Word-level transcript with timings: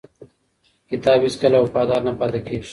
کتاب 0.89 1.19
هیڅکله 1.27 1.57
وفادار 1.59 2.01
نه 2.07 2.13
پاتې 2.19 2.39
کېږي. 2.47 2.69